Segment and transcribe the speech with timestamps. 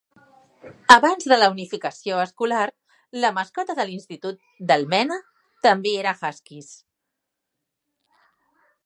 [0.93, 2.63] Abans de la unificació escolar,
[3.25, 5.21] la mascota de l'institut d'Almena
[5.67, 6.73] també era Huskies.